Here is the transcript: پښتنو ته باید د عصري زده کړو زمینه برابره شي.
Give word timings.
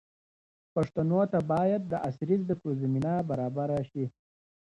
پښتنو 0.75 1.21
ته 1.31 1.39
باید 1.51 1.81
د 1.87 1.93
عصري 2.07 2.35
زده 2.43 2.55
کړو 2.59 2.73
زمینه 2.81 3.13
برابره 3.29 3.79
شي. 3.89 4.05